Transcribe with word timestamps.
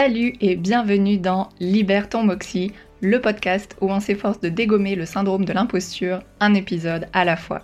Salut 0.00 0.32
et 0.40 0.56
bienvenue 0.56 1.18
dans 1.18 1.50
Libère 1.60 2.08
ton 2.08 2.22
Moxie, 2.22 2.72
le 3.02 3.20
podcast 3.20 3.76
où 3.82 3.90
on 3.90 4.00
s'efforce 4.00 4.40
de 4.40 4.48
dégommer 4.48 4.94
le 4.94 5.04
syndrome 5.04 5.44
de 5.44 5.52
l'imposture, 5.52 6.20
un 6.40 6.54
épisode 6.54 7.06
à 7.12 7.26
la 7.26 7.36
fois. 7.36 7.60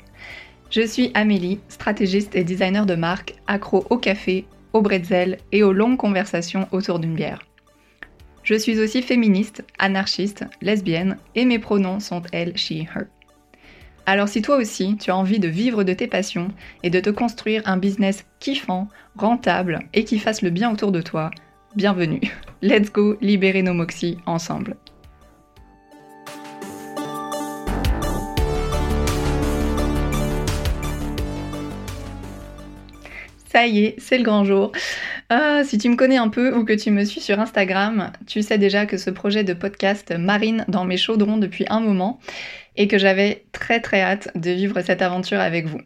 Je 0.68 0.86
suis 0.86 1.10
Amélie, 1.14 1.60
stratégiste 1.70 2.34
et 2.34 2.44
designer 2.44 2.84
de 2.84 2.94
marque, 2.94 3.36
accro 3.46 3.86
au 3.88 3.96
café, 3.96 4.44
au 4.74 4.82
bretzel 4.82 5.38
et 5.50 5.62
aux 5.62 5.72
longues 5.72 5.96
conversations 5.96 6.68
autour 6.72 6.98
d'une 6.98 7.14
bière. 7.14 7.40
Je 8.42 8.54
suis 8.54 8.80
aussi 8.80 9.00
féministe, 9.00 9.64
anarchiste, 9.78 10.44
lesbienne 10.60 11.16
et 11.36 11.46
mes 11.46 11.58
pronoms 11.58 12.00
sont 12.00 12.20
elle, 12.32 12.54
she, 12.58 12.84
her. 12.94 13.06
Alors 14.04 14.28
si 14.28 14.42
toi 14.42 14.58
aussi 14.58 14.98
tu 14.98 15.10
as 15.10 15.16
envie 15.16 15.40
de 15.40 15.48
vivre 15.48 15.84
de 15.84 15.94
tes 15.94 16.06
passions 16.06 16.48
et 16.82 16.90
de 16.90 17.00
te 17.00 17.08
construire 17.08 17.62
un 17.64 17.78
business 17.78 18.26
kiffant, 18.40 18.88
rentable 19.16 19.80
et 19.94 20.04
qui 20.04 20.18
fasse 20.18 20.42
le 20.42 20.50
bien 20.50 20.70
autour 20.70 20.92
de 20.92 21.00
toi, 21.00 21.30
bienvenue. 21.76 22.22
Let's 22.62 22.90
go 22.90 23.18
libérer 23.20 23.60
nos 23.60 23.74
moxies 23.74 24.16
ensemble. 24.24 24.76
Ça 33.48 33.66
y 33.66 33.84
est, 33.84 33.94
c'est 33.98 34.16
le 34.16 34.24
grand 34.24 34.44
jour. 34.44 34.72
Ah, 35.28 35.62
si 35.64 35.76
tu 35.76 35.90
me 35.90 35.96
connais 35.96 36.16
un 36.16 36.28
peu 36.28 36.54
ou 36.54 36.64
que 36.64 36.72
tu 36.72 36.90
me 36.90 37.04
suis 37.04 37.20
sur 37.20 37.38
Instagram, 37.40 38.10
tu 38.26 38.40
sais 38.40 38.56
déjà 38.56 38.86
que 38.86 38.96
ce 38.96 39.10
projet 39.10 39.44
de 39.44 39.52
podcast 39.52 40.14
marine 40.18 40.64
dans 40.68 40.84
mes 40.86 40.96
chaudrons 40.96 41.36
depuis 41.36 41.66
un 41.68 41.80
moment 41.80 42.20
et 42.76 42.88
que 42.88 42.96
j'avais 42.96 43.44
très 43.52 43.80
très 43.80 44.00
hâte 44.00 44.28
de 44.34 44.50
vivre 44.50 44.80
cette 44.80 45.02
aventure 45.02 45.40
avec 45.40 45.66
vous. 45.66 45.80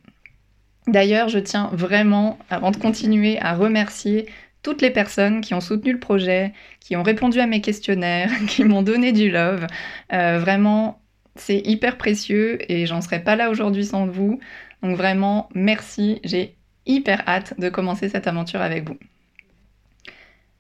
D'ailleurs, 0.87 1.29
je 1.29 1.39
tiens 1.39 1.71
vraiment, 1.73 2.39
avant 2.49 2.71
de 2.71 2.77
continuer, 2.77 3.39
à 3.41 3.55
remercier 3.55 4.27
toutes 4.63 4.83
les 4.83 4.91
personnes 4.91 5.41
qui 5.41 5.55
ont 5.55 5.61
soutenu 5.61 5.93
le 5.93 6.01
projet, 6.01 6.53
qui 6.81 6.97
ont 6.97 7.03
répondu 7.03 7.41
à 7.41 7.47
mes 7.47 7.61
questionnaires, 7.61 8.31
qui 8.49 8.65
m'ont 8.65 8.83
donné 8.83 9.13
du 9.13 9.31
love. 9.31 9.67
Euh, 10.13 10.39
vraiment, 10.39 11.01
c'est 11.37 11.59
hyper 11.59 11.97
précieux 11.97 12.59
et 12.71 12.87
j'en 12.87 13.01
serais 13.01 13.23
pas 13.23 13.37
là 13.37 13.51
aujourd'hui 13.51 13.85
sans 13.85 14.07
vous. 14.07 14.41
Donc 14.83 14.97
vraiment, 14.97 15.49
merci. 15.55 16.21
J'ai 16.25 16.57
hyper 16.87 17.23
hâte 17.29 17.55
de 17.59 17.69
commencer 17.69 18.09
cette 18.09 18.27
aventure 18.27 18.63
avec 18.63 18.89
vous. 18.89 18.97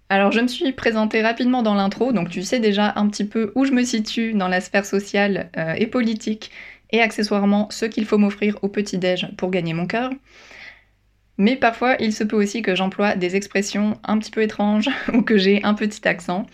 Alors 0.08 0.32
je 0.32 0.40
me 0.40 0.48
suis 0.48 0.72
présentée 0.72 1.22
rapidement 1.22 1.62
dans 1.62 1.74
l'intro, 1.74 2.12
donc 2.12 2.30
tu 2.30 2.42
sais 2.42 2.58
déjà 2.58 2.92
un 2.96 3.08
petit 3.08 3.24
peu 3.24 3.52
où 3.54 3.64
je 3.64 3.70
me 3.70 3.84
situe 3.84 4.32
dans 4.32 4.48
la 4.48 4.60
sphère 4.60 4.84
sociale 4.84 5.50
euh, 5.56 5.74
et 5.74 5.86
politique, 5.86 6.50
et 6.90 7.00
accessoirement 7.00 7.68
ce 7.70 7.84
qu'il 7.84 8.04
faut 8.04 8.18
m'offrir 8.18 8.58
au 8.62 8.68
petit-déj 8.68 9.28
pour 9.36 9.50
gagner 9.50 9.72
mon 9.72 9.86
cœur. 9.86 10.10
Mais 11.40 11.56
parfois, 11.56 11.96
il 12.00 12.12
se 12.12 12.22
peut 12.22 12.36
aussi 12.36 12.60
que 12.60 12.74
j'emploie 12.74 13.16
des 13.16 13.34
expressions 13.34 13.98
un 14.04 14.18
petit 14.18 14.30
peu 14.30 14.42
étranges 14.42 14.90
ou 15.14 15.22
que 15.22 15.38
j'ai 15.38 15.64
un 15.64 15.72
petit 15.72 16.06
accent. 16.06 16.44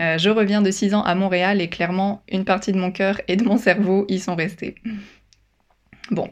Euh, 0.00 0.16
je 0.16 0.30
reviens 0.30 0.62
de 0.62 0.70
6 0.70 0.94
ans 0.94 1.02
à 1.02 1.16
Montréal 1.16 1.60
et 1.60 1.68
clairement, 1.68 2.22
une 2.30 2.44
partie 2.44 2.70
de 2.70 2.78
mon 2.78 2.92
cœur 2.92 3.20
et 3.26 3.34
de 3.34 3.42
mon 3.42 3.56
cerveau 3.56 4.06
y 4.08 4.20
sont 4.20 4.36
restés. 4.36 4.76
Bon, 6.12 6.30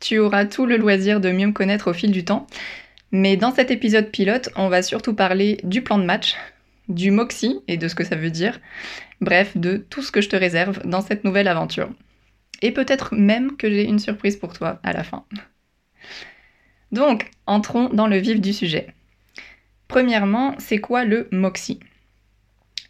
tu 0.00 0.18
auras 0.18 0.44
tout 0.44 0.64
le 0.64 0.76
loisir 0.76 1.20
de 1.20 1.32
mieux 1.32 1.48
me 1.48 1.52
connaître 1.52 1.90
au 1.90 1.92
fil 1.92 2.12
du 2.12 2.24
temps. 2.24 2.46
Mais 3.10 3.36
dans 3.36 3.52
cet 3.52 3.72
épisode 3.72 4.12
pilote, 4.12 4.50
on 4.54 4.68
va 4.68 4.82
surtout 4.82 5.14
parler 5.14 5.58
du 5.64 5.82
plan 5.82 5.98
de 5.98 6.04
match, 6.04 6.36
du 6.88 7.10
Moxie 7.10 7.58
et 7.66 7.76
de 7.76 7.88
ce 7.88 7.96
que 7.96 8.04
ça 8.04 8.14
veut 8.14 8.30
dire. 8.30 8.60
Bref, 9.20 9.56
de 9.56 9.76
tout 9.76 10.02
ce 10.02 10.12
que 10.12 10.20
je 10.20 10.28
te 10.28 10.36
réserve 10.36 10.86
dans 10.86 11.00
cette 11.00 11.24
nouvelle 11.24 11.48
aventure. 11.48 11.90
Et 12.62 12.70
peut-être 12.70 13.12
même 13.16 13.56
que 13.56 13.68
j'ai 13.68 13.88
une 13.88 13.98
surprise 13.98 14.36
pour 14.36 14.52
toi 14.52 14.78
à 14.84 14.92
la 14.92 15.02
fin. 15.02 15.24
Donc, 16.92 17.30
entrons 17.46 17.88
dans 17.88 18.06
le 18.06 18.16
vif 18.16 18.40
du 18.40 18.52
sujet. 18.52 18.88
Premièrement, 19.88 20.54
c'est 20.58 20.78
quoi 20.78 21.04
le 21.04 21.28
Moxie? 21.32 21.80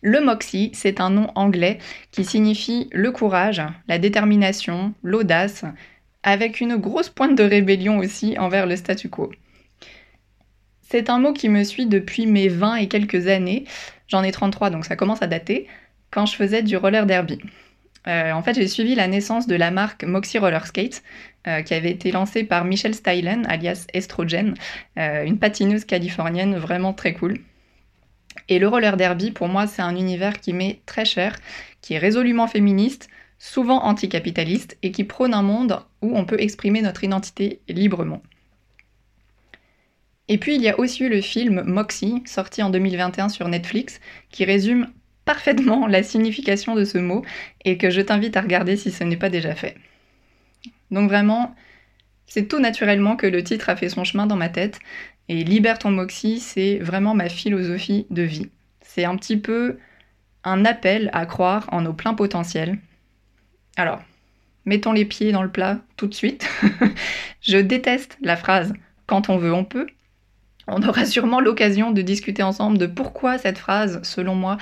Le 0.02 0.20
Moxie, 0.20 0.70
c'est 0.74 1.00
un 1.00 1.10
nom 1.10 1.30
anglais 1.34 1.78
qui 2.10 2.24
signifie 2.24 2.88
le 2.92 3.12
courage, 3.12 3.62
la 3.86 3.98
détermination, 3.98 4.94
l'audace, 5.02 5.64
avec 6.22 6.60
une 6.60 6.76
grosse 6.76 7.10
pointe 7.10 7.36
de 7.36 7.42
rébellion 7.42 7.98
aussi 7.98 8.38
envers 8.38 8.66
le 8.66 8.76
statu 8.76 9.10
quo. 9.10 9.30
C'est 10.80 11.10
un 11.10 11.18
mot 11.18 11.32
qui 11.32 11.48
me 11.48 11.64
suit 11.64 11.86
depuis 11.86 12.26
mes 12.26 12.48
20 12.48 12.76
et 12.76 12.88
quelques 12.88 13.28
années, 13.28 13.64
j'en 14.08 14.22
ai 14.22 14.32
33 14.32 14.70
donc 14.70 14.84
ça 14.84 14.96
commence 14.96 15.22
à 15.22 15.26
dater, 15.26 15.68
quand 16.10 16.26
je 16.26 16.34
faisais 16.34 16.62
du 16.62 16.76
roller 16.76 17.06
derby. 17.06 17.38
Euh, 18.06 18.32
en 18.32 18.42
fait, 18.42 18.54
j'ai 18.54 18.68
suivi 18.68 18.94
la 18.94 19.06
naissance 19.08 19.46
de 19.46 19.54
la 19.54 19.70
marque 19.70 20.04
Moxie 20.04 20.38
Roller 20.38 20.66
Skate, 20.66 21.02
euh, 21.46 21.62
qui 21.62 21.74
avait 21.74 21.90
été 21.90 22.10
lancée 22.12 22.44
par 22.44 22.64
Michelle 22.64 22.94
Stylen, 22.94 23.46
alias 23.46 23.86
Estrogen, 23.92 24.54
euh, 24.98 25.24
une 25.24 25.38
patineuse 25.38 25.84
californienne 25.84 26.56
vraiment 26.56 26.92
très 26.92 27.12
cool. 27.12 27.40
Et 28.48 28.58
le 28.58 28.68
roller 28.68 28.96
derby, 28.96 29.30
pour 29.30 29.48
moi, 29.48 29.66
c'est 29.66 29.82
un 29.82 29.96
univers 29.96 30.40
qui 30.40 30.52
m'est 30.52 30.80
très 30.86 31.04
cher, 31.04 31.36
qui 31.82 31.94
est 31.94 31.98
résolument 31.98 32.46
féministe, 32.46 33.08
souvent 33.38 33.82
anticapitaliste, 33.84 34.76
et 34.82 34.92
qui 34.92 35.04
prône 35.04 35.34
un 35.34 35.42
monde 35.42 35.80
où 36.02 36.16
on 36.16 36.24
peut 36.24 36.40
exprimer 36.40 36.82
notre 36.82 37.04
identité 37.04 37.60
librement. 37.68 38.22
Et 40.28 40.38
puis 40.38 40.54
il 40.54 40.62
y 40.62 40.68
a 40.68 40.78
aussi 40.78 41.02
eu 41.02 41.08
le 41.08 41.20
film 41.20 41.64
Moxie, 41.66 42.22
sorti 42.24 42.62
en 42.62 42.70
2021 42.70 43.28
sur 43.28 43.48
Netflix, 43.48 44.00
qui 44.30 44.44
résume 44.44 44.86
parfaitement 45.30 45.86
la 45.86 46.02
signification 46.02 46.74
de 46.74 46.84
ce 46.84 46.98
mot 46.98 47.24
et 47.64 47.78
que 47.78 47.88
je 47.88 48.00
t'invite 48.00 48.36
à 48.36 48.40
regarder 48.40 48.76
si 48.76 48.90
ce 48.90 49.04
n'est 49.04 49.16
pas 49.16 49.30
déjà 49.30 49.54
fait. 49.54 49.76
Donc 50.90 51.08
vraiment, 51.08 51.54
c'est 52.26 52.48
tout 52.48 52.58
naturellement 52.58 53.14
que 53.14 53.28
le 53.28 53.44
titre 53.44 53.68
a 53.68 53.76
fait 53.76 53.88
son 53.88 54.02
chemin 54.02 54.26
dans 54.26 54.34
ma 54.34 54.48
tête 54.48 54.80
et 55.28 55.44
Libère 55.44 55.78
ton 55.78 55.92
Moxie, 55.92 56.40
c'est 56.40 56.78
vraiment 56.78 57.14
ma 57.14 57.28
philosophie 57.28 58.06
de 58.10 58.22
vie. 58.22 58.50
C'est 58.82 59.04
un 59.04 59.14
petit 59.14 59.36
peu 59.36 59.78
un 60.42 60.64
appel 60.64 61.10
à 61.12 61.26
croire 61.26 61.68
en 61.70 61.82
nos 61.82 61.92
pleins 61.92 62.14
potentiels. 62.14 62.78
Alors, 63.76 64.00
mettons 64.64 64.90
les 64.90 65.04
pieds 65.04 65.30
dans 65.30 65.44
le 65.44 65.52
plat 65.52 65.78
tout 65.96 66.08
de 66.08 66.14
suite. 66.14 66.50
je 67.40 67.58
déteste 67.58 68.18
la 68.20 68.36
phrase 68.36 68.72
quand 69.06 69.28
on 69.28 69.36
veut, 69.36 69.54
on 69.54 69.64
peut. 69.64 69.86
On 70.66 70.82
aura 70.82 71.04
sûrement 71.04 71.40
l'occasion 71.40 71.90
de 71.90 72.02
discuter 72.02 72.42
ensemble 72.42 72.78
de 72.78 72.86
pourquoi 72.86 73.38
cette 73.38 73.58
phrase, 73.58 74.00
selon 74.02 74.34
moi, 74.34 74.56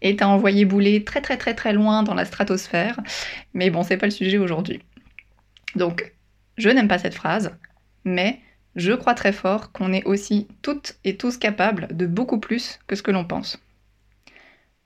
est 0.00 0.22
à 0.22 0.28
envoyer 0.28 0.64
bouler 0.64 1.04
très 1.04 1.20
très 1.20 1.36
très 1.36 1.54
très 1.54 1.72
loin 1.72 2.02
dans 2.02 2.14
la 2.14 2.24
stratosphère. 2.24 3.00
Mais 3.54 3.70
bon, 3.70 3.82
c'est 3.82 3.96
pas 3.96 4.06
le 4.06 4.12
sujet 4.12 4.38
aujourd'hui. 4.38 4.80
Donc, 5.74 6.14
je 6.56 6.68
n'aime 6.68 6.88
pas 6.88 6.98
cette 6.98 7.14
phrase, 7.14 7.56
mais 8.04 8.40
je 8.76 8.92
crois 8.92 9.14
très 9.14 9.32
fort 9.32 9.72
qu'on 9.72 9.92
est 9.92 10.04
aussi 10.04 10.48
toutes 10.62 10.98
et 11.04 11.16
tous 11.16 11.36
capables 11.36 11.88
de 11.90 12.06
beaucoup 12.06 12.38
plus 12.38 12.78
que 12.86 12.96
ce 12.96 13.02
que 13.02 13.10
l'on 13.10 13.24
pense. 13.24 13.58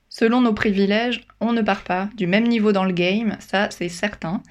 Selon 0.08 0.42
nos 0.42 0.52
privilèges, 0.52 1.26
on 1.40 1.52
ne 1.52 1.62
part 1.62 1.84
pas 1.84 2.10
du 2.16 2.26
même 2.26 2.46
niveau 2.46 2.72
dans 2.72 2.84
le 2.84 2.92
game, 2.92 3.36
ça 3.40 3.70
c'est 3.70 3.88
certain. 3.88 4.42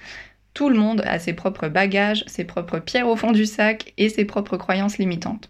Tout 0.54 0.70
le 0.70 0.78
monde 0.78 1.02
a 1.06 1.20
ses 1.20 1.34
propres 1.34 1.68
bagages, 1.68 2.24
ses 2.28 2.44
propres 2.44 2.80
pierres 2.80 3.08
au 3.08 3.16
fond 3.16 3.32
du 3.32 3.46
sac 3.46 3.94
et 3.98 4.10
ses 4.10 4.26
propres 4.26 4.58
croyances 4.58 4.98
limitantes. 4.98 5.50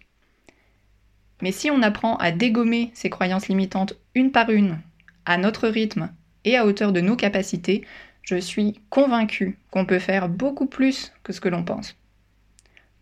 Mais 1.40 1.50
si 1.50 1.70
on 1.70 1.82
apprend 1.82 2.16
à 2.16 2.30
dégommer 2.30 2.90
ces 2.94 3.10
croyances 3.10 3.48
limitantes 3.48 3.94
une 4.14 4.30
par 4.30 4.50
une 4.50 4.78
à 5.24 5.38
notre 5.38 5.68
rythme 5.68 6.10
et 6.44 6.56
à 6.56 6.66
hauteur 6.66 6.92
de 6.92 7.00
nos 7.00 7.16
capacités, 7.16 7.84
je 8.22 8.36
suis 8.36 8.80
convaincue 8.90 9.58
qu'on 9.70 9.86
peut 9.86 9.98
faire 9.98 10.28
beaucoup 10.28 10.66
plus 10.66 11.12
que 11.22 11.32
ce 11.32 11.40
que 11.40 11.48
l'on 11.48 11.64
pense. 11.64 11.96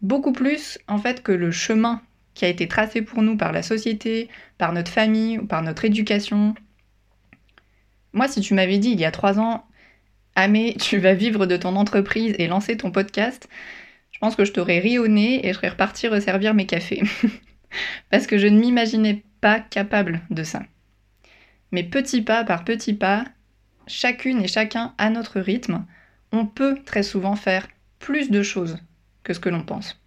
Beaucoup 0.02 0.32
plus, 0.32 0.78
en 0.88 0.98
fait, 0.98 1.22
que 1.22 1.32
le 1.32 1.50
chemin 1.50 2.02
qui 2.34 2.44
a 2.44 2.48
été 2.48 2.68
tracé 2.68 3.02
pour 3.02 3.22
nous 3.22 3.36
par 3.36 3.52
la 3.52 3.62
société, 3.62 4.28
par 4.56 4.72
notre 4.72 4.90
famille 4.90 5.38
ou 5.38 5.46
par 5.46 5.62
notre 5.62 5.84
éducation. 5.84 6.54
Moi, 8.12 8.28
si 8.28 8.40
tu 8.40 8.54
m'avais 8.54 8.78
dit 8.78 8.90
il 8.90 9.00
y 9.00 9.04
a 9.04 9.10
trois 9.10 9.38
ans, 9.38 9.66
Amé, 10.36 10.76
tu 10.80 10.98
vas 10.98 11.12
vivre 11.12 11.44
de 11.46 11.56
ton 11.56 11.76
entreprise 11.76 12.34
et 12.38 12.46
lancer 12.46 12.76
ton 12.76 12.92
podcast, 12.92 13.48
je 14.12 14.18
pense 14.20 14.36
que 14.36 14.44
je 14.44 14.52
t'aurais 14.52 14.78
ri 14.78 14.98
au 14.98 15.08
nez 15.08 15.46
et 15.46 15.52
je 15.52 15.54
serais 15.54 15.70
reparti 15.70 16.08
resservir 16.08 16.54
mes 16.54 16.66
cafés. 16.66 17.02
Parce 18.10 18.26
que 18.26 18.38
je 18.38 18.46
ne 18.46 18.58
m'imaginais 18.58 19.24
pas 19.40 19.60
capable 19.60 20.22
de 20.30 20.42
ça. 20.42 20.62
Mais 21.72 21.84
petit 21.84 22.22
pas 22.22 22.44
par 22.44 22.64
petit 22.64 22.94
pas, 22.94 23.24
chacune 23.86 24.42
et 24.42 24.48
chacun 24.48 24.94
à 24.98 25.10
notre 25.10 25.40
rythme, 25.40 25.84
on 26.32 26.46
peut 26.46 26.78
très 26.84 27.02
souvent 27.02 27.36
faire 27.36 27.68
plus 27.98 28.30
de 28.30 28.42
choses 28.42 28.78
que 29.22 29.32
ce 29.32 29.40
que 29.40 29.48
l'on 29.48 29.62
pense. 29.62 30.00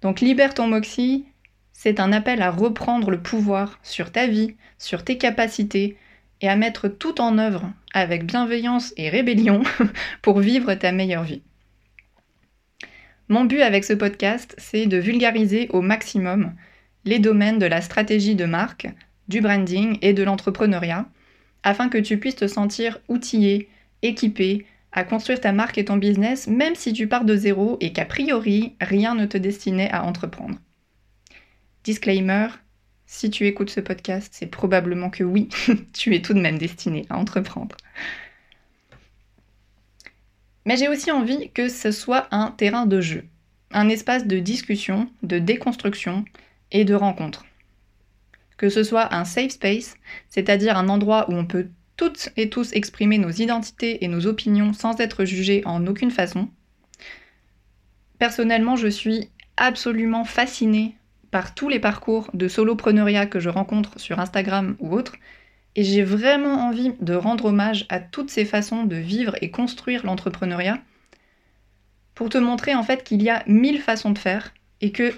Donc 0.00 0.20
libère 0.20 0.54
ton 0.54 0.66
moxie, 0.66 1.26
c'est 1.72 2.00
un 2.00 2.12
appel 2.12 2.42
à 2.42 2.50
reprendre 2.50 3.10
le 3.10 3.20
pouvoir 3.20 3.78
sur 3.82 4.12
ta 4.12 4.26
vie, 4.26 4.56
sur 4.78 5.04
tes 5.04 5.18
capacités 5.18 5.96
et 6.40 6.48
à 6.48 6.56
mettre 6.56 6.88
tout 6.88 7.20
en 7.20 7.38
œuvre 7.38 7.72
avec 7.94 8.26
bienveillance 8.26 8.92
et 8.96 9.08
rébellion 9.08 9.62
pour 10.22 10.40
vivre 10.40 10.74
ta 10.74 10.92
meilleure 10.92 11.22
vie. 11.22 11.42
Mon 13.28 13.44
but 13.44 13.62
avec 13.62 13.84
ce 13.84 13.92
podcast, 13.92 14.54
c'est 14.58 14.86
de 14.86 14.96
vulgariser 14.96 15.68
au 15.70 15.80
maximum 15.80 16.54
les 17.04 17.18
domaines 17.18 17.58
de 17.58 17.66
la 17.66 17.80
stratégie 17.80 18.34
de 18.34 18.44
marque, 18.44 18.88
du 19.28 19.40
branding 19.40 19.98
et 20.02 20.12
de 20.12 20.22
l'entrepreneuriat, 20.22 21.06
afin 21.62 21.88
que 21.88 21.98
tu 21.98 22.18
puisses 22.18 22.36
te 22.36 22.46
sentir 22.46 22.98
outillé, 23.08 23.68
équipé, 24.02 24.66
à 24.92 25.04
construire 25.04 25.40
ta 25.40 25.52
marque 25.52 25.78
et 25.78 25.86
ton 25.86 25.96
business, 25.96 26.46
même 26.46 26.74
si 26.74 26.92
tu 26.92 27.06
pars 27.06 27.24
de 27.24 27.34
zéro 27.34 27.78
et 27.80 27.92
qu'a 27.92 28.04
priori, 28.04 28.74
rien 28.80 29.14
ne 29.14 29.26
te 29.26 29.38
destinait 29.38 29.90
à 29.90 30.04
entreprendre. 30.04 30.58
Disclaimer, 31.84 32.48
si 33.06 33.30
tu 33.30 33.46
écoutes 33.46 33.70
ce 33.70 33.80
podcast, 33.80 34.28
c'est 34.32 34.46
probablement 34.46 35.10
que 35.10 35.24
oui, 35.24 35.48
tu 35.92 36.14
es 36.14 36.22
tout 36.22 36.34
de 36.34 36.40
même 36.40 36.58
destiné 36.58 37.06
à 37.08 37.18
entreprendre. 37.18 37.76
Mais 40.64 40.76
j'ai 40.76 40.88
aussi 40.88 41.10
envie 41.10 41.50
que 41.50 41.68
ce 41.68 41.90
soit 41.90 42.28
un 42.30 42.50
terrain 42.50 42.86
de 42.86 43.00
jeu, 43.00 43.24
un 43.72 43.88
espace 43.88 44.26
de 44.26 44.38
discussion, 44.38 45.10
de 45.22 45.38
déconstruction 45.38 46.24
et 46.70 46.84
de 46.84 46.94
rencontre. 46.94 47.44
Que 48.62 48.68
ce 48.68 48.84
soit 48.84 49.12
un 49.12 49.24
safe 49.24 49.50
space, 49.50 49.96
c'est-à-dire 50.28 50.78
un 50.78 50.88
endroit 50.88 51.28
où 51.28 51.34
on 51.34 51.46
peut 51.46 51.66
toutes 51.96 52.28
et 52.36 52.48
tous 52.48 52.72
exprimer 52.74 53.18
nos 53.18 53.32
identités 53.32 54.04
et 54.04 54.08
nos 54.08 54.28
opinions 54.28 54.72
sans 54.72 55.00
être 55.00 55.24
jugés 55.24 55.62
en 55.64 55.84
aucune 55.88 56.12
façon. 56.12 56.48
Personnellement, 58.20 58.76
je 58.76 58.86
suis 58.86 59.30
absolument 59.56 60.22
fascinée 60.22 60.94
par 61.32 61.56
tous 61.56 61.68
les 61.68 61.80
parcours 61.80 62.30
de 62.34 62.46
solopreneuriat 62.46 63.26
que 63.26 63.40
je 63.40 63.48
rencontre 63.48 63.98
sur 63.98 64.20
Instagram 64.20 64.76
ou 64.78 64.94
autres, 64.94 65.16
et 65.74 65.82
j'ai 65.82 66.04
vraiment 66.04 66.68
envie 66.68 66.92
de 67.00 67.14
rendre 67.14 67.46
hommage 67.46 67.84
à 67.88 67.98
toutes 67.98 68.30
ces 68.30 68.44
façons 68.44 68.84
de 68.84 68.94
vivre 68.94 69.34
et 69.40 69.50
construire 69.50 70.06
l'entrepreneuriat 70.06 70.78
pour 72.14 72.28
te 72.28 72.38
montrer 72.38 72.76
en 72.76 72.84
fait 72.84 73.02
qu'il 73.02 73.24
y 73.24 73.28
a 73.28 73.42
mille 73.48 73.80
façons 73.80 74.12
de 74.12 74.18
faire 74.18 74.54
et 74.80 74.92
que 74.92 75.12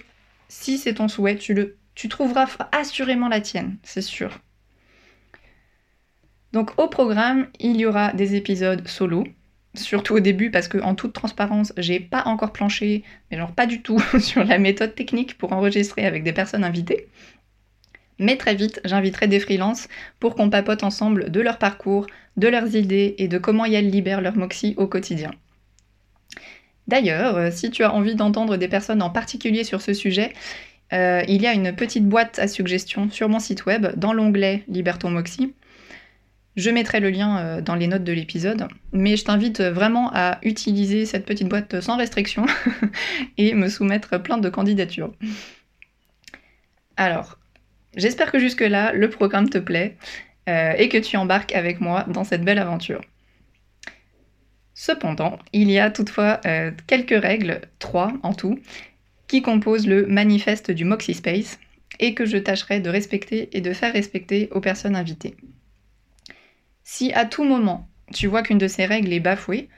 si 0.49 0.79
c'est 0.79 0.95
ton 0.95 1.09
souhait, 1.09 1.37
tu, 1.37 1.53
le, 1.53 1.77
tu 1.95 2.09
trouveras 2.09 2.47
assurément 2.73 3.29
la 3.29 3.41
tienne, 3.41 3.77
c'est 3.83 4.03
sûr. 4.03 4.41
Donc 6.53 6.79
au 6.79 6.89
programme, 6.89 7.49
il 7.59 7.77
y 7.77 7.87
aura 7.87 8.13
des 8.13 8.37
épisodes 8.37 8.87
solo, 8.87 9.25
surtout 9.75 10.15
au 10.15 10.21
début 10.21 10.51
parce 10.51 10.69
que 10.69 10.79
en 10.79 10.95
toute 10.95 11.13
transparence, 11.13 11.73
j'ai 11.77 11.99
pas 12.01 12.23
encore 12.27 12.53
planché, 12.53 13.03
mais 13.31 13.39
genre 13.39 13.53
pas 13.53 13.67
du 13.67 13.83
tout 13.83 13.99
sur 14.21 14.45
la 14.45 14.59
méthode 14.59 14.95
technique 14.95 15.37
pour 15.37 15.53
enregistrer 15.53 16.07
avec 16.07 16.23
des 16.23 16.33
personnes 16.33 16.65
invitées. 16.65 17.09
Mais 18.19 18.37
très 18.37 18.55
vite, 18.55 18.81
j'inviterai 18.85 19.27
des 19.27 19.41
freelances 19.41 19.89
pour 20.21 20.37
qu'on 20.37 20.51
papote 20.51 20.85
ensemble 20.85 21.31
de 21.31 21.41
leur 21.41 21.59
parcours, 21.59 22.07
de 22.37 22.47
leurs 22.47 22.77
idées 22.77 23.17
et 23.19 23.27
de 23.27 23.39
comment 23.39 23.65
elles 23.65 23.91
libèrent 23.91 24.21
leur 24.21 24.37
moxie 24.37 24.75
au 24.77 24.87
quotidien. 24.87 25.33
D'ailleurs, 26.87 27.37
euh, 27.37 27.51
si 27.51 27.71
tu 27.71 27.83
as 27.83 27.93
envie 27.93 28.15
d'entendre 28.15 28.57
des 28.57 28.69
personnes 28.69 29.03
en 29.03 29.11
particulier 29.11 29.65
sur 29.65 29.81
ce 29.81 29.95
sujet, 29.95 30.33
euh, 30.95 31.23
il 31.27 31.43
y 31.43 31.47
a 31.47 31.53
une 31.53 31.75
petite 31.75 32.07
boîte 32.07 32.39
à 32.39 32.47
suggestions 32.47 33.11
sur 33.11 33.29
mon 33.29 33.41
site 33.41 33.67
web 33.67 33.89
dans 33.97 34.13
l'onglet 34.13 34.63
Liberton 34.69 35.11
Moxie 35.11 35.55
je 36.57 36.71
mettrai 36.71 37.01
le 37.01 37.11
lien 37.11 37.39
euh, 37.39 37.61
dans 37.61 37.75
les 37.75 37.89
notes 37.89 38.05
de 38.05 38.13
l'épisode, 38.13 38.69
mais 38.93 39.17
je 39.17 39.25
t'invite 39.25 39.61
vraiment 39.61 40.13
à 40.15 40.39
utiliser 40.43 41.05
cette 41.05 41.27
petite 41.27 41.49
boîte 41.49 41.81
sans 41.81 41.97
restriction 41.97 42.47
et 43.39 43.55
me 43.55 43.69
soumettre 43.69 44.23
plein 44.23 44.39
de 44.39 44.49
candidatures. 44.49 45.13
Alors, 46.97 47.41
j'espère 47.97 48.31
que 48.31 48.39
jusque-là, 48.39 48.93
le 48.93 49.11
programme 49.11 49.51
te 49.51 49.59
plaît 49.59 49.97
euh, 50.49 50.75
et 50.79 50.89
que 50.89 50.99
tu 50.99 51.17
embarques 51.17 51.53
avec 51.57 51.81
moi 51.81 52.05
dans 52.05 52.23
cette 52.23 52.45
belle 52.45 52.61
aventure. 52.61 53.01
Cependant, 54.75 55.41
il 55.53 55.73
y 55.73 55.81
a 55.81 55.91
toutefois 55.91 56.41
quelques 56.87 57.21
règles, 57.21 57.63
trois 57.79 58.13
en 58.23 58.33
tout, 58.33 58.59
qui 59.29 59.43
composent 59.43 59.87
le 59.87 60.07
manifeste 60.07 60.71
du 60.71 60.85
Moxie 60.85 61.15
Space 61.15 61.59
et 62.01 62.15
que 62.15 62.27
je 62.27 62.37
tâcherai 62.37 62.81
de 62.81 62.91
respecter 62.91 63.57
et 63.57 63.61
de 63.61 63.73
faire 63.73 63.93
respecter 63.93 64.49
aux 64.53 64.61
personnes 64.61 64.97
invitées. 64.97 65.37
Si 66.83 67.13
à 67.13 67.25
tout 67.25 67.45
moment 67.45 67.89
tu 68.13 68.27
vois 68.27 68.43
qu'une 68.43 68.59
de 68.59 68.69
ces 68.69 68.85
règles 68.85 69.13
est 69.13 69.21
bafouée, 69.21 69.69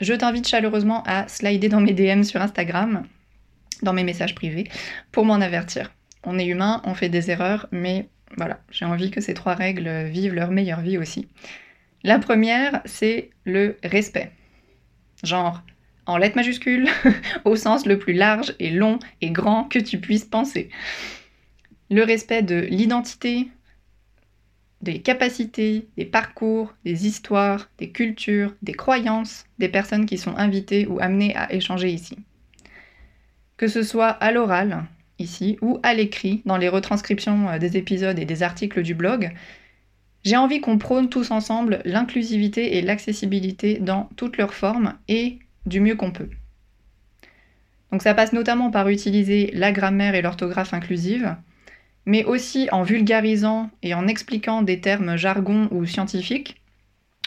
je 0.00 0.14
t'invite 0.14 0.46
chaleureusement 0.46 1.02
à 1.06 1.28
slider 1.28 1.68
dans 1.68 1.80
mes 1.80 1.92
DM 1.92 2.22
sur 2.22 2.40
Instagram, 2.40 3.04
dans 3.82 3.92
mes 3.92 4.04
messages 4.04 4.34
privés, 4.34 4.68
pour 5.12 5.24
m'en 5.24 5.40
avertir. 5.40 5.92
On 6.24 6.38
est 6.38 6.46
humain, 6.46 6.80
on 6.84 6.94
fait 6.94 7.08
des 7.08 7.30
erreurs, 7.30 7.66
mais 7.70 8.08
voilà, 8.36 8.60
j'ai 8.70 8.84
envie 8.84 9.10
que 9.10 9.20
ces 9.20 9.34
trois 9.34 9.54
règles 9.54 10.04
vivent 10.04 10.34
leur 10.34 10.50
meilleure 10.50 10.80
vie 10.80 10.98
aussi. 10.98 11.28
La 12.02 12.18
première, 12.18 12.82
c'est 12.84 13.30
le 13.44 13.76
respect. 13.82 14.30
Genre, 15.22 15.62
en 16.06 16.16
lettres 16.16 16.36
majuscules, 16.36 16.88
au 17.44 17.56
sens 17.56 17.86
le 17.86 17.98
plus 17.98 18.14
large 18.14 18.54
et 18.58 18.70
long 18.70 18.98
et 19.20 19.30
grand 19.30 19.64
que 19.64 19.78
tu 19.78 19.98
puisses 19.98 20.24
penser. 20.24 20.70
Le 21.90 22.02
respect 22.02 22.42
de 22.42 22.60
l'identité, 22.60 23.48
des 24.84 25.00
capacités, 25.00 25.88
des 25.96 26.04
parcours, 26.04 26.74
des 26.84 27.06
histoires, 27.06 27.68
des 27.78 27.90
cultures, 27.90 28.54
des 28.62 28.74
croyances 28.74 29.46
des 29.58 29.68
personnes 29.68 30.06
qui 30.06 30.18
sont 30.18 30.36
invitées 30.36 30.86
ou 30.86 31.00
amenées 31.00 31.34
à 31.36 31.52
échanger 31.52 31.90
ici. 31.90 32.18
Que 33.56 33.66
ce 33.66 33.82
soit 33.82 34.08
à 34.08 34.30
l'oral, 34.30 34.84
ici, 35.18 35.56
ou 35.62 35.78
à 35.82 35.94
l'écrit, 35.94 36.42
dans 36.44 36.56
les 36.58 36.68
retranscriptions 36.68 37.48
euh, 37.48 37.58
des 37.58 37.76
épisodes 37.76 38.18
et 38.18 38.24
des 38.24 38.42
articles 38.42 38.82
du 38.82 38.94
blog, 38.94 39.32
j'ai 40.24 40.36
envie 40.36 40.60
qu'on 40.60 40.78
prône 40.78 41.08
tous 41.08 41.30
ensemble 41.30 41.80
l'inclusivité 41.84 42.76
et 42.76 42.82
l'accessibilité 42.82 43.78
dans 43.78 44.08
toutes 44.16 44.38
leurs 44.38 44.54
formes 44.54 44.94
et 45.06 45.38
du 45.66 45.80
mieux 45.80 45.96
qu'on 45.96 46.10
peut. 46.10 46.30
Donc 47.90 48.02
ça 48.02 48.14
passe 48.14 48.32
notamment 48.32 48.70
par 48.70 48.88
utiliser 48.88 49.50
la 49.54 49.72
grammaire 49.72 50.14
et 50.14 50.22
l'orthographe 50.22 50.74
inclusive, 50.74 51.36
mais 52.06 52.24
aussi 52.24 52.68
en 52.72 52.82
vulgarisant 52.82 53.70
et 53.82 53.94
en 53.94 54.08
expliquant 54.08 54.62
des 54.62 54.80
termes 54.80 55.16
jargon 55.16 55.68
ou 55.70 55.86
scientifiques. 55.86 56.60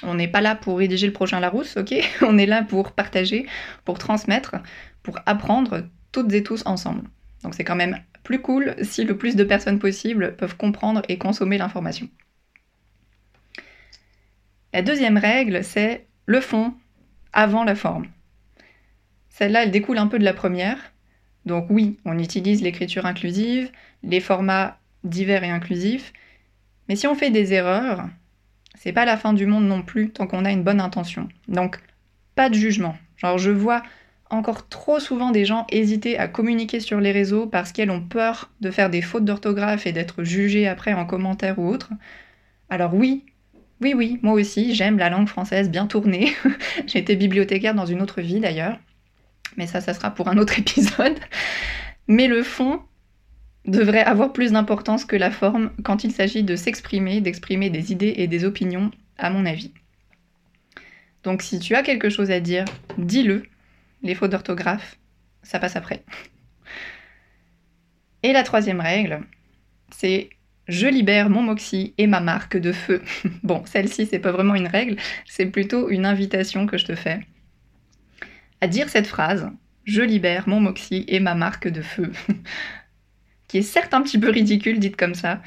On 0.04 0.16
n'est 0.16 0.28
pas 0.28 0.42
là 0.42 0.56
pour 0.56 0.78
rédiger 0.78 1.08
le 1.08 1.14
prochain 1.14 1.40
Larousse, 1.40 1.78
ok 1.78 1.96
On 2.22 2.38
est 2.38 2.46
là 2.46 2.64
pour 2.64 2.92
partager, 2.92 3.48
pour 3.86 3.98
transmettre, 3.98 4.58
pour 5.04 5.20
apprendre 5.26 5.84
toutes 6.12 6.34
et 6.34 6.44
tous 6.44 6.64
ensemble. 6.66 7.04
Donc 7.44 7.56
c'est 7.56 7.64
quand 7.64 7.76
même 7.76 7.98
plus 8.24 8.42
cool 8.42 8.76
si 8.82 9.06
le 9.06 9.18
plus 9.18 9.36
de 9.36 9.44
personnes 9.44 9.80
possible 9.80 10.36
peuvent 10.36 10.58
comprendre 10.58 11.02
et 11.08 11.18
consommer 11.18 11.58
l'information. 11.58 12.10
La 14.74 14.82
deuxième 14.82 15.18
règle, 15.18 15.64
c'est 15.64 16.06
le 16.26 16.42
fond 16.42 16.74
avant 17.32 17.64
la 17.64 17.74
forme. 17.74 18.08
Celle-là, 19.38 19.62
elle 19.62 19.72
découle 19.72 20.00
un 20.00 20.08
peu 20.08 20.18
de 20.18 20.24
la 20.24 20.34
première. 20.34 20.80
Donc 21.46 21.68
oui, 21.70 22.00
on 22.06 22.18
utilise 22.18 22.64
l'écriture 22.64 23.06
inclusive, 23.06 23.70
les 24.02 24.20
formats 24.20 24.80
divers 25.04 25.44
et 25.44 25.52
inclusifs, 25.52 26.12
mais 26.90 26.96
si 26.96 27.06
on 27.06 27.14
fait 27.14 27.30
des 27.30 27.54
erreurs, 27.54 28.10
c'est 28.74 28.94
pas 28.94 29.06
la 29.06 29.16
fin 29.16 29.34
du 29.34 29.46
monde 29.46 29.68
non 29.68 29.84
plus 29.84 30.10
tant 30.10 30.26
qu'on 30.26 30.44
a 30.44 30.52
une 30.52 30.64
bonne 30.64 30.82
intention. 30.82 31.30
Donc 31.48 31.78
pas 32.34 32.50
de 32.50 32.56
jugement. 32.56 32.98
Genre 33.18 33.38
je 33.38 33.52
vois 33.52 33.84
encore 34.32 34.68
trop 34.70 35.00
souvent 35.00 35.30
des 35.30 35.46
gens 35.46 35.68
hésiter 35.70 36.18
à 36.18 36.28
communiquer 36.28 36.80
sur 36.80 37.00
les 37.00 37.12
réseaux 37.12 37.46
parce 37.46 37.72
qu'elles 37.72 37.92
ont 37.92 38.02
peur 38.02 38.50
de 38.62 38.72
faire 38.72 38.90
des 38.90 39.04
fautes 39.04 39.26
d'orthographe 39.26 39.86
et 39.86 39.92
d'être 39.92 40.24
jugées 40.24 40.68
après 40.68 40.94
en 40.94 41.06
commentaire 41.06 41.60
ou 41.60 41.70
autre. 41.70 41.92
Alors 42.70 42.96
oui, 42.96 43.24
oui, 43.82 43.94
oui, 43.96 44.20
moi 44.24 44.34
aussi, 44.34 44.74
j'aime 44.74 44.98
la 44.98 45.12
langue 45.12 45.28
française 45.28 45.70
bien 45.70 45.86
tournée. 45.86 46.34
Été 46.96 47.16
bibliothécaire 47.16 47.76
dans 47.76 47.86
une 47.86 48.02
autre 48.02 48.22
vie 48.22 48.40
d'ailleurs 48.40 48.80
mais 49.58 49.68
ça, 49.68 49.82
ça 49.82 49.94
sera 49.94 50.12
pour 50.12 50.30
un 50.30 50.38
autre 50.38 50.60
épisode. 50.60 51.20
Mais 52.08 52.28
le 52.28 52.44
fond 52.44 52.82
devrait 53.66 54.04
avoir 54.04 54.32
plus 54.32 54.54
d'importance 54.54 55.04
que 55.04 55.18
la 55.18 55.32
forme 55.32 55.72
quand 55.84 56.04
il 56.04 56.12
s'agit 56.12 56.44
de 56.44 56.56
s'exprimer, 56.56 57.20
d'exprimer 57.20 57.70
des 57.70 57.92
idées 57.92 58.14
et 58.18 58.28
des 58.28 58.46
opinions, 58.46 58.92
à 59.18 59.30
mon 59.30 59.46
avis. 59.46 59.74
Donc 61.24 61.42
si 61.42 61.60
tu 61.60 61.76
as 61.76 61.84
quelque 61.84 62.10
chose 62.10 62.32
à 62.32 62.40
dire, 62.40 62.66
dis-le. 62.98 63.44
Les 64.04 64.14
fautes 64.14 64.32
d'orthographe, 64.32 64.98
ça 65.42 65.60
passe 65.60 65.76
après. 65.76 66.04
Et 68.24 68.32
la 68.32 68.44
troisième 68.44 68.80
règle, 68.80 69.22
c'est 69.90 70.30
je 70.68 70.88
libère 70.88 71.30
mon 71.30 71.42
moxie 71.42 71.94
et 71.98 72.08
ma 72.08 72.20
marque 72.20 72.58
de 72.58 72.72
feu. 72.72 73.02
bon, 73.44 73.64
celle-ci, 73.66 74.06
c'est 74.06 74.20
pas 74.20 74.32
vraiment 74.32 74.56
une 74.56 74.68
règle, 74.68 74.98
c'est 75.26 75.46
plutôt 75.46 75.90
une 75.90 76.06
invitation 76.06 76.68
que 76.68 76.78
je 76.78 76.86
te 76.86 76.96
fais 76.96 77.22
à 78.62 78.68
dire 78.68 78.90
cette 78.90 79.08
phrase. 79.08 79.50
Je 79.84 80.02
libère 80.02 80.50
mon 80.50 80.60
moxie 80.60 81.06
et 81.08 81.20
ma 81.20 81.36
marque 81.36 81.68
de 81.68 81.82
feu. 81.82 82.12
qui 83.48 83.60
est 83.60 83.62
certes 83.62 83.94
un 83.94 84.02
petit 84.02 84.20
peu 84.20 84.30
ridicule 84.30 84.80
dite 84.80 84.98
comme 84.98 85.16
ça, 85.16 85.42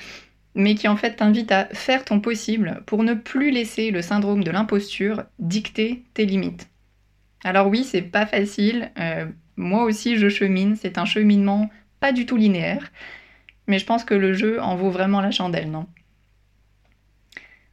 mais 0.55 0.75
qui 0.75 0.89
en 0.89 0.97
fait 0.97 1.17
t'invite 1.17 1.53
à 1.53 1.67
faire 1.67 2.05
ton 2.05 2.21
possible 2.21 2.83
pour 2.87 3.03
ne 3.03 3.15
plus 3.15 3.51
laisser 3.51 3.91
le 3.91 4.03
syndrome 4.03 4.43
de 4.43 4.51
l'imposture 4.51 5.25
dicter 5.39 6.05
tes 6.15 6.27
limites. 6.27 6.69
Alors 7.45 7.69
oui, 7.69 7.85
c'est 7.85 8.03
pas 8.03 8.27
facile, 8.27 8.91
euh, 8.99 9.27
moi 9.57 9.85
aussi 9.85 10.17
je 10.17 10.29
chemine, 10.29 10.77
c'est 10.77 10.99
un 10.99 11.05
cheminement 11.05 11.71
pas 12.01 12.13
du 12.13 12.27
tout 12.27 12.37
linéaire, 12.37 12.91
mais 13.67 13.79
je 13.79 13.87
pense 13.87 14.05
que 14.05 14.15
le 14.15 14.33
jeu 14.33 14.61
en 14.61 14.77
vaut 14.77 14.91
vraiment 14.91 15.21
la 15.21 15.31
chandelle, 15.31 15.71
non? 15.71 15.87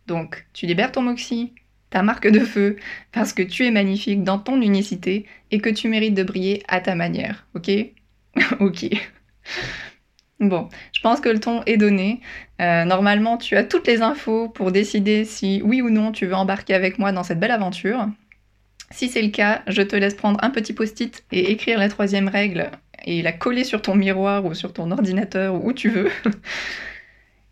Donc, 0.06 0.48
tu 0.54 0.66
libères 0.66 0.92
ton 0.92 1.02
moxie, 1.02 1.54
ta 1.90 2.04
marque 2.04 2.28
de 2.28 2.40
feu, 2.40 2.76
parce 3.12 3.34
que 3.34 3.42
tu 3.42 3.66
es 3.66 3.72
magnifique 3.72 4.24
dans 4.24 4.40
ton 4.40 4.62
unicité 4.62 5.26
et 5.52 5.60
que 5.60 5.70
tu 5.70 5.88
mérites 5.88 6.16
de 6.16 6.24
briller 6.24 6.64
à 6.68 6.82
ta 6.82 6.96
manière, 6.96 7.48
ok? 7.56 7.72
Ok. 8.60 8.86
Bon, 10.40 10.70
je 10.94 11.02
pense 11.02 11.20
que 11.20 11.30
le 11.30 11.40
ton 11.40 11.64
est 11.66 11.78
donné. 11.78 12.22
Euh, 12.62 12.86
normalement, 12.86 13.38
tu 13.38 13.56
as 13.56 13.64
toutes 13.64 13.88
les 13.88 14.02
infos 14.04 14.50
pour 14.50 14.72
décider 14.72 15.26
si 15.26 15.62
oui 15.64 15.82
ou 15.82 15.90
non 15.90 16.12
tu 16.12 16.28
veux 16.28 16.36
embarquer 16.36 16.76
avec 16.76 17.00
moi 17.00 17.12
dans 17.12 17.24
cette 17.24 17.40
belle 17.40 17.52
aventure. 17.52 18.08
Si 18.92 19.10
c'est 19.10 19.22
le 19.22 19.30
cas, 19.30 19.64
je 19.68 19.82
te 19.82 19.96
laisse 19.96 20.14
prendre 20.14 20.40
un 20.44 20.52
petit 20.52 20.74
post-it 20.74 21.26
et 21.32 21.52
écrire 21.52 21.80
la 21.80 21.90
troisième 21.90 22.28
règle 22.28 22.70
et 23.06 23.22
la 23.22 23.32
coller 23.32 23.64
sur 23.64 23.82
ton 23.82 23.96
miroir 23.96 24.46
ou 24.46 24.54
sur 24.54 24.74
ton 24.74 24.92
ordinateur 24.92 25.56
ou 25.56 25.70
où 25.70 25.74
tu 25.74 25.90
veux. 25.90 26.10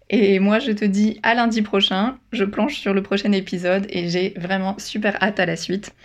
Et 0.09 0.39
moi, 0.39 0.59
je 0.59 0.71
te 0.71 0.85
dis 0.85 1.19
à 1.23 1.33
lundi 1.33 1.61
prochain. 1.61 2.17
Je 2.31 2.43
planche 2.43 2.75
sur 2.75 2.93
le 2.93 3.01
prochain 3.01 3.31
épisode 3.31 3.87
et 3.89 4.09
j'ai 4.09 4.33
vraiment 4.37 4.77
super 4.77 5.21
hâte 5.21 5.39
à 5.39 5.45
la 5.45 5.55
suite. 5.55 5.95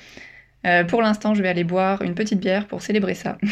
Euh, 0.66 0.84
pour 0.84 1.02
l'instant, 1.02 1.34
je 1.34 1.42
vais 1.42 1.48
aller 1.48 1.64
boire 1.64 2.02
une 2.02 2.14
petite 2.14 2.40
bière 2.40 2.66
pour 2.66 2.82
célébrer 2.82 3.14
ça. 3.14 3.38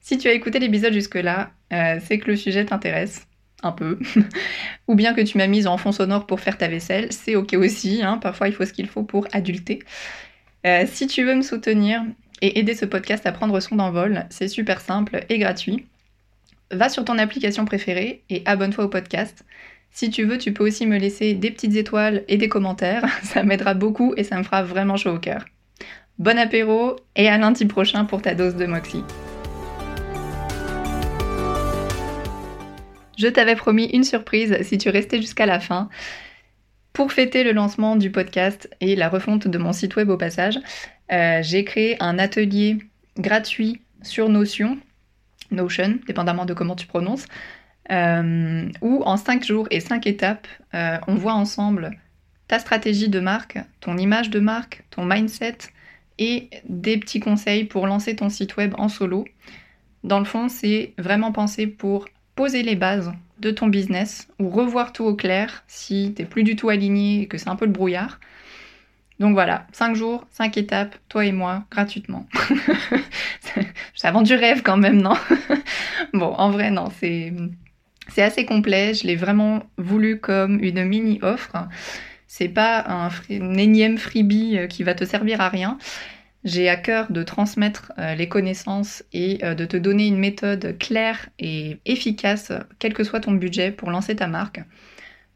si 0.00 0.18
tu 0.18 0.28
as 0.28 0.32
écouté 0.32 0.58
l'épisode 0.58 0.92
jusque-là, 0.92 1.50
euh, 1.72 1.98
c'est 2.02 2.18
que 2.18 2.30
le 2.30 2.36
sujet 2.36 2.64
t'intéresse 2.64 3.26
un 3.62 3.72
peu, 3.72 3.98
ou 4.88 4.94
bien 4.94 5.14
que 5.14 5.20
tu 5.20 5.36
m'as 5.36 5.48
mise 5.48 5.66
en 5.66 5.76
fond 5.78 5.92
sonore 5.92 6.26
pour 6.26 6.40
faire 6.40 6.56
ta 6.56 6.68
vaisselle, 6.68 7.12
c'est 7.12 7.34
ok 7.34 7.54
aussi, 7.54 8.02
hein. 8.02 8.18
parfois 8.18 8.46
il 8.46 8.54
faut 8.54 8.64
ce 8.64 8.72
qu'il 8.72 8.86
faut 8.86 9.02
pour 9.02 9.26
adulter. 9.32 9.80
Euh, 10.64 10.84
si 10.86 11.08
tu 11.08 11.24
veux 11.24 11.34
me 11.34 11.42
soutenir 11.42 12.02
et 12.40 12.60
aider 12.60 12.74
ce 12.74 12.84
podcast 12.84 13.26
à 13.26 13.32
prendre 13.32 13.58
son 13.58 13.80
envol, 13.80 14.26
c'est 14.30 14.46
super 14.46 14.80
simple 14.80 15.24
et 15.28 15.38
gratuit 15.38 15.86
va 16.70 16.88
sur 16.88 17.04
ton 17.04 17.18
application 17.18 17.64
préférée 17.64 18.22
et 18.28 18.42
abonne-toi 18.46 18.84
au 18.84 18.88
podcast. 18.88 19.44
Si 19.90 20.10
tu 20.10 20.24
veux, 20.24 20.38
tu 20.38 20.52
peux 20.52 20.66
aussi 20.66 20.86
me 20.86 20.98
laisser 20.98 21.34
des 21.34 21.50
petites 21.50 21.76
étoiles 21.76 22.24
et 22.28 22.36
des 22.36 22.48
commentaires, 22.48 23.04
ça 23.22 23.42
m'aidera 23.42 23.74
beaucoup 23.74 24.14
et 24.16 24.24
ça 24.24 24.36
me 24.36 24.42
fera 24.42 24.62
vraiment 24.62 24.96
chaud 24.96 25.14
au 25.14 25.18
cœur. 25.18 25.44
Bon 26.18 26.38
apéro 26.38 26.96
et 27.16 27.28
à 27.28 27.38
lundi 27.38 27.64
prochain 27.66 28.04
pour 28.04 28.22
ta 28.22 28.34
dose 28.34 28.56
de 28.56 28.66
Moxie. 28.66 29.04
Je 33.16 33.26
t'avais 33.26 33.56
promis 33.56 33.86
une 33.86 34.04
surprise 34.04 34.56
si 34.62 34.78
tu 34.78 34.90
restais 34.90 35.20
jusqu'à 35.20 35.46
la 35.46 35.60
fin. 35.60 35.88
Pour 36.92 37.12
fêter 37.12 37.44
le 37.44 37.52
lancement 37.52 37.96
du 37.96 38.10
podcast 38.10 38.68
et 38.80 38.96
la 38.96 39.08
refonte 39.08 39.46
de 39.48 39.58
mon 39.58 39.72
site 39.72 39.96
web 39.96 40.08
au 40.08 40.16
passage, 40.16 40.58
euh, 41.12 41.40
j'ai 41.42 41.64
créé 41.64 41.96
un 42.00 42.18
atelier 42.18 42.78
gratuit 43.16 43.80
sur 44.02 44.28
Notion 44.28 44.78
Notion, 45.50 45.98
dépendamment 46.06 46.44
de 46.44 46.54
comment 46.54 46.76
tu 46.76 46.86
prononces, 46.86 47.26
euh, 47.90 48.68
où 48.82 49.02
en 49.04 49.16
5 49.16 49.44
jours 49.44 49.66
et 49.70 49.80
5 49.80 50.06
étapes, 50.06 50.46
euh, 50.74 50.98
on 51.06 51.14
voit 51.14 51.32
ensemble 51.32 51.92
ta 52.46 52.58
stratégie 52.58 53.08
de 53.08 53.20
marque, 53.20 53.58
ton 53.80 53.96
image 53.96 54.30
de 54.30 54.40
marque, 54.40 54.84
ton 54.90 55.04
mindset 55.04 55.58
et 56.18 56.50
des 56.68 56.98
petits 56.98 57.20
conseils 57.20 57.64
pour 57.64 57.86
lancer 57.86 58.16
ton 58.16 58.28
site 58.28 58.56
web 58.56 58.74
en 58.78 58.88
solo. 58.88 59.24
Dans 60.04 60.18
le 60.18 60.24
fond, 60.24 60.48
c'est 60.48 60.94
vraiment 60.98 61.32
pensé 61.32 61.66
pour 61.66 62.06
poser 62.34 62.62
les 62.62 62.76
bases 62.76 63.12
de 63.40 63.50
ton 63.50 63.68
business 63.68 64.28
ou 64.38 64.48
revoir 64.50 64.92
tout 64.92 65.04
au 65.04 65.14
clair 65.14 65.64
si 65.68 66.12
tu 66.14 66.22
n'es 66.22 66.28
plus 66.28 66.42
du 66.42 66.56
tout 66.56 66.68
aligné 66.68 67.22
et 67.22 67.26
que 67.26 67.38
c'est 67.38 67.48
un 67.48 67.56
peu 67.56 67.66
le 67.66 67.72
brouillard. 67.72 68.18
Donc 69.20 69.34
voilà, 69.34 69.66
5 69.72 69.96
jours, 69.96 70.26
5 70.30 70.56
étapes, 70.58 70.96
toi 71.08 71.24
et 71.24 71.32
moi, 71.32 71.64
gratuitement. 71.70 72.26
ça 73.94 74.12
vend 74.12 74.22
du 74.22 74.34
rêve 74.34 74.62
quand 74.62 74.76
même, 74.76 75.00
non? 75.00 75.16
Bon, 76.12 76.32
en 76.34 76.50
vrai, 76.50 76.70
non, 76.70 76.88
c'est, 77.00 77.32
assez 78.16 78.46
complet. 78.46 78.94
Je 78.94 79.06
l'ai 79.06 79.16
vraiment 79.16 79.64
voulu 79.76 80.20
comme 80.20 80.62
une 80.62 80.84
mini-offre. 80.84 81.68
C'est 82.26 82.48
pas 82.48 82.84
un, 82.88 83.10
énième 83.30 83.98
freebie 83.98 84.58
euh, 84.58 84.66
qui 84.66 84.82
va 84.82 84.94
te 84.94 85.04
servir 85.04 85.40
à 85.40 85.48
rien. 85.48 85.78
J'ai 86.44 86.68
à 86.68 86.76
cœur 86.76 87.10
de 87.10 87.22
transmettre 87.22 87.92
euh, 87.98 88.14
les 88.14 88.28
connaissances 88.28 89.02
et 89.12 89.44
euh, 89.44 89.54
de 89.54 89.64
te 89.64 89.76
donner 89.76 90.06
une 90.06 90.18
méthode 90.18 90.76
claire 90.78 91.28
et 91.38 91.78
efficace, 91.84 92.52
quel 92.78 92.94
que 92.94 93.02
soit 93.02 93.20
ton 93.20 93.32
budget, 93.32 93.72
pour 93.72 93.90
lancer 93.90 94.14
ta 94.16 94.28
marque. 94.28 94.60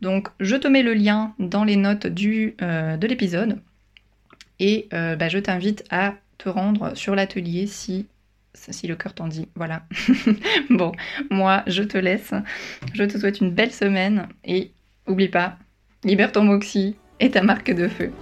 Donc 0.01 0.29
je 0.39 0.57
te 0.57 0.69
mets 0.69 0.83
le 0.83 0.95
lien 0.95 1.35
dans 1.39 1.65
les 1.65 1.77
notes 1.77 2.07
du, 2.07 2.57
de 2.59 3.07
l'épisode. 3.07 3.61
Et 4.63 4.89
euh, 4.95 5.17
bah, 5.17 5.29
je 5.29 5.41
t'invite 5.41 5.85
à 5.91 6.15
te 6.39 6.49
rendre 6.49 6.97
sur 6.97 7.17
l'atelier 7.17 7.67
si, 7.67 8.07
le 8.85 8.95
cœur 8.95 9.13
t'en 9.13 9.27
dit. 9.27 9.49
Voilà. 9.57 9.83
bon, 10.71 10.93
moi, 11.31 11.65
je 11.67 11.83
te 11.83 11.99
laisse. 11.99 12.33
Je 12.95 13.03
te 13.03 13.19
souhaite 13.19 13.41
une 13.41 13.51
belle 13.51 13.73
semaine 13.73 14.29
et 14.45 14.71
oublie 15.09 15.29
pas, 15.29 15.59
libère 16.05 16.31
ton 16.31 16.45
moxie 16.45 16.95
et 17.19 17.33
ta 17.33 17.43
marque 17.43 17.73
de 17.75 17.89
feu. 17.89 18.13